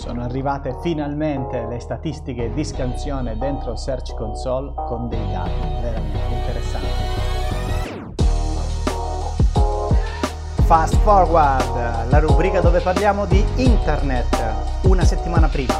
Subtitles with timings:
[0.00, 6.88] Sono arrivate finalmente le statistiche di scansione dentro Search Console con dei dati veramente interessanti.
[10.64, 15.74] Fast Forward, la rubrica dove parliamo di internet una settimana prima.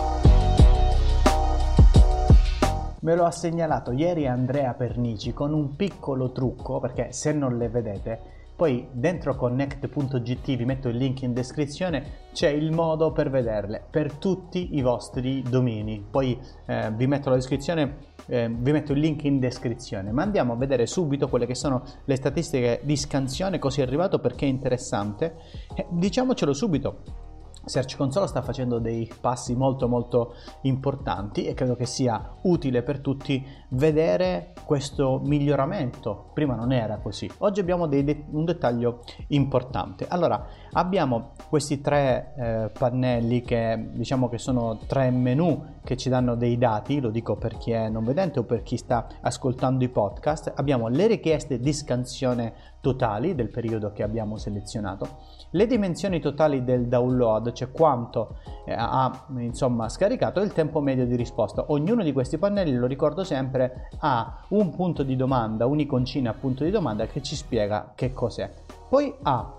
[3.00, 7.70] Me lo ha segnalato ieri Andrea Pernici con un piccolo trucco perché se non le
[7.70, 13.82] vedete poi dentro connect.gt, vi metto il link in descrizione, c'è il modo per vederle
[13.88, 16.04] per tutti i vostri domini.
[16.10, 20.12] Poi eh, vi metto la descrizione, eh, vi metto il link in descrizione.
[20.12, 24.18] Ma andiamo a vedere subito quelle che sono le statistiche di scansione, così è arrivato
[24.18, 25.36] perché è interessante.
[25.74, 27.19] Eh, diciamocelo subito
[27.64, 33.00] Search Console sta facendo dei passi molto molto importanti e credo che sia utile per
[33.00, 36.30] tutti vedere questo miglioramento.
[36.32, 37.30] Prima non era così.
[37.38, 40.06] Oggi abbiamo de- un dettaglio importante.
[40.08, 46.34] Allora, abbiamo questi tre eh, pannelli che diciamo che sono tre menu che ci danno
[46.34, 49.88] dei dati, lo dico per chi è non vedente o per chi sta ascoltando i
[49.88, 50.52] podcast.
[50.56, 55.08] Abbiamo le richieste di scansione totali del periodo che abbiamo selezionato
[55.50, 61.06] le dimensioni totali del download, cioè quanto eh, ha insomma, scaricato, e il tempo medio
[61.06, 61.64] di risposta.
[61.68, 66.70] Ognuno di questi pannelli, lo ricordo sempre, ha un punto di domanda, un'iconcina punto di
[66.70, 68.50] domanda che ci spiega che cos'è.
[68.88, 69.54] Poi ha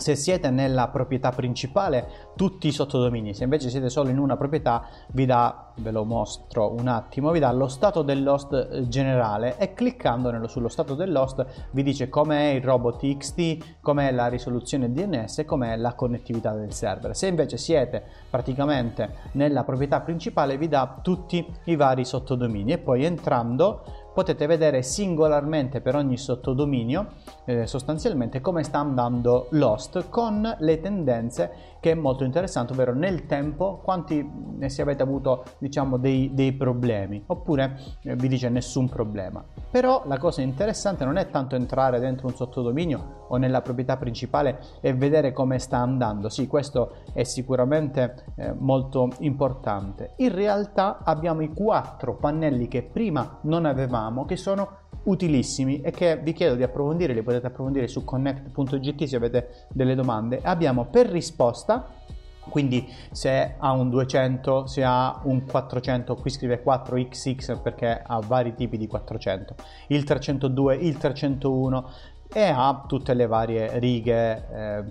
[0.00, 4.86] se siete nella proprietà principale, tutti i sottodomini, se invece siete solo in una proprietà,
[5.12, 9.74] vi dà, ve lo mostro un attimo, vi dà lo stato dell'host eh, generale e
[9.74, 15.76] cliccando sullo stato dell'host vi dice com'è il robot XT, com'è la risoluzione DNS com'è
[15.76, 17.16] la connettività del server.
[17.16, 23.04] Se invece siete praticamente nella proprietà principale, vi dà tutti i vari sottodomini e poi
[23.04, 27.06] entrando potete vedere singolarmente per ogni sottodominio
[27.44, 33.26] eh, sostanzialmente come sta andando Lost con le tendenze che è molto interessante, ovvero nel
[33.26, 38.88] tempo quanti ne si avete avuto diciamo dei, dei problemi oppure eh, vi dice nessun
[38.88, 39.42] problema.
[39.70, 44.58] Però la cosa interessante non è tanto entrare dentro un sottodominio o nella proprietà principale
[44.80, 50.12] e vedere come sta andando, sì questo è sicuramente eh, molto importante.
[50.16, 56.16] In realtà abbiamo i quattro pannelli che prima non avevamo che sono utilissimi e che
[56.16, 60.40] vi chiedo di approfondire, li potete approfondire su connect.gt se avete delle domande.
[60.42, 61.88] Abbiamo per risposta
[62.48, 68.54] quindi se ha un 200, se ha un 400, qui scrive 4XX perché ha vari
[68.54, 69.54] tipi di 400,
[69.88, 71.90] il 302, il 301
[72.32, 74.84] e ha tutte le varie righe, eh,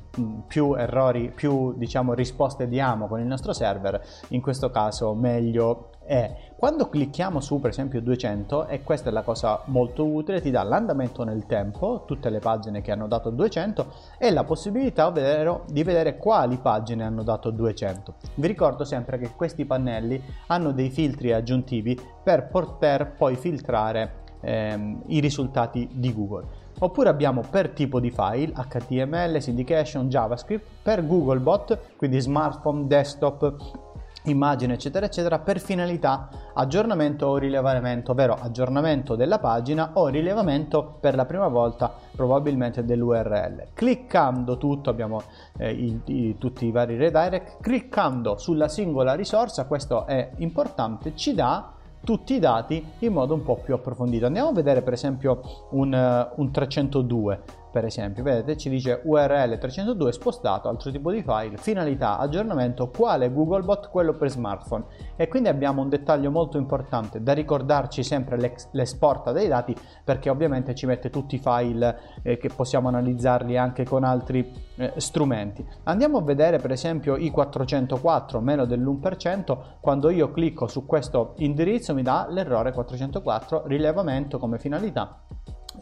[0.48, 6.36] più errori, più diciamo risposte diamo con il nostro server, in questo caso meglio è.
[6.58, 10.64] Quando clicchiamo su per esempio 200, e questa è la cosa molto utile, ti dà
[10.64, 15.84] l'andamento nel tempo, tutte le pagine che hanno dato 200 e la possibilità ovvero di
[15.84, 18.16] vedere quali pagine hanno dato 200.
[18.34, 25.04] Vi ricordo sempre che questi pannelli hanno dei filtri aggiuntivi per poter poi filtrare ehm,
[25.08, 26.68] i risultati di Google.
[26.80, 33.88] Oppure abbiamo per tipo di file HTML, syndication, JavaScript, per Googlebot, quindi smartphone, desktop,
[34.24, 41.16] immagine eccetera eccetera per finalità aggiornamento o rilevamento ovvero aggiornamento della pagina o rilevamento per
[41.16, 45.22] la prima volta probabilmente dell'url cliccando tutto abbiamo
[45.58, 51.34] eh, i, i, tutti i vari redirect cliccando sulla singola risorsa questo è importante ci
[51.34, 54.26] dà tutti i dati in modo un po' più approfondito.
[54.26, 55.42] Andiamo a vedere per esempio
[55.72, 57.42] un, uh, un 302
[57.72, 63.32] per esempio, vedete ci dice URL 302 spostato, altro tipo di file, finalità, aggiornamento, quale
[63.32, 64.86] Googlebot, quello per smartphone.
[65.16, 68.38] E quindi abbiamo un dettaglio molto importante da ricordarci sempre
[68.72, 73.86] l'esporta dei dati perché ovviamente ci mette tutti i file eh, che possiamo analizzarli anche
[73.86, 75.66] con altri eh, strumenti.
[75.84, 81.94] Andiamo a vedere per esempio i 404 meno dell'1%, quando io clicco su questo indirizzo
[81.94, 85.22] mi dà l'errore 404 rilevamento come finalità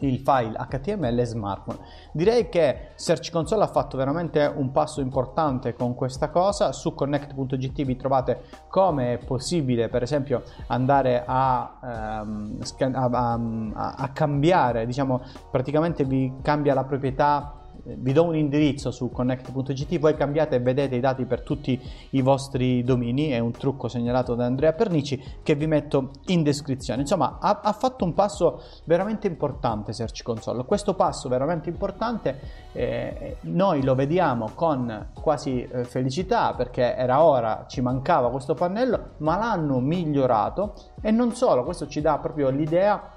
[0.06, 1.78] il file HTML smartphone.
[2.12, 6.72] Direi che Search Console ha fatto veramente un passo importante con questa cosa.
[6.72, 12.58] Su connect.gt vi trovate come è possibile, per esempio, andare a, um,
[12.92, 17.52] a, a, a cambiare, diciamo, praticamente vi cambia la proprietà
[17.96, 21.80] vi do un indirizzo su connect.gt, voi cambiate e vedete i dati per tutti
[22.10, 27.02] i vostri domini, è un trucco segnalato da Andrea Pernici che vi metto in descrizione.
[27.02, 30.64] Insomma, ha, ha fatto un passo veramente importante Search Console.
[30.64, 37.64] Questo passo veramente importante eh, noi lo vediamo con quasi eh, felicità perché era ora,
[37.68, 43.14] ci mancava questo pannello, ma l'hanno migliorato e non solo, questo ci dà proprio l'idea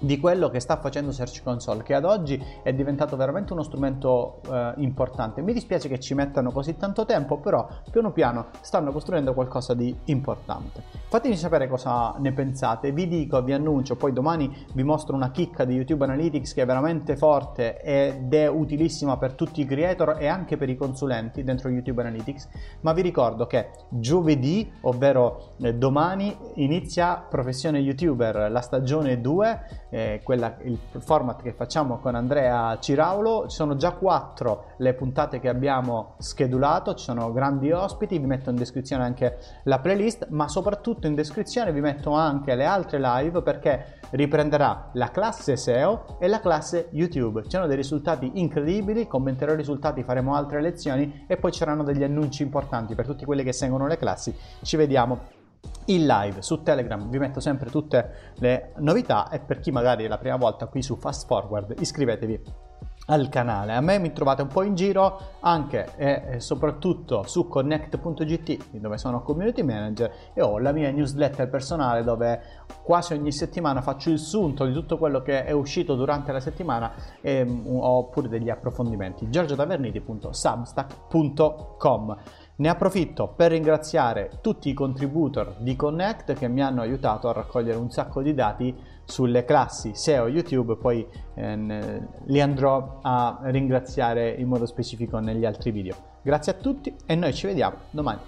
[0.00, 4.40] di quello che sta facendo Search Console, che ad oggi è diventato veramente uno strumento
[4.50, 5.42] eh, importante.
[5.42, 9.94] Mi dispiace che ci mettano così tanto tempo, però piano piano stanno costruendo qualcosa di
[10.04, 10.82] importante.
[11.08, 15.64] Fatemi sapere cosa ne pensate, vi dico, vi annuncio, poi domani vi mostro una chicca
[15.64, 20.28] di YouTube Analytics che è veramente forte ed è utilissima per tutti i creator e
[20.28, 22.48] anche per i consulenti dentro YouTube Analytics,
[22.80, 30.20] ma vi ricordo che giovedì, ovvero eh, domani, inizia Professione YouTuber, la stagione 2 eh,
[30.22, 33.46] quella, il format che facciamo con Andrea Ciraulo.
[33.48, 38.50] Ci sono già quattro le puntate che abbiamo schedulato, ci sono grandi ospiti, vi metto
[38.50, 43.42] in descrizione anche la playlist, ma soprattutto in descrizione vi metto anche le altre live
[43.42, 47.42] perché riprenderà la classe SEO e la classe YouTube.
[47.44, 52.02] Ci sono dei risultati incredibili, commenterò i risultati, faremo altre lezioni e poi c'erano degli
[52.02, 54.34] annunci importanti per tutti quelli che seguono le classi.
[54.62, 55.38] Ci vediamo
[55.86, 60.08] in live su Telegram vi metto sempre tutte le novità e per chi magari è
[60.08, 62.68] la prima volta qui su Fast Forward iscrivetevi
[63.06, 63.74] al canale.
[63.74, 69.22] A me mi trovate un po' in giro anche e soprattutto su connect.gt dove sono
[69.22, 72.40] community manager e ho la mia newsletter personale dove
[72.82, 76.92] quasi ogni settimana faccio il sunto di tutto quello che è uscito durante la settimana
[77.20, 79.28] e mm, ho pure degli approfondimenti.
[79.28, 82.16] giorgiotaverniti.substack.com
[82.60, 87.78] ne approfitto per ringraziare tutti i contributor di Connect che mi hanno aiutato a raccogliere
[87.78, 88.74] un sacco di dati
[89.04, 95.70] sulle classi SEO YouTube, poi eh, li andrò a ringraziare in modo specifico negli altri
[95.70, 95.96] video.
[96.22, 98.20] Grazie a tutti e noi ci vediamo domani.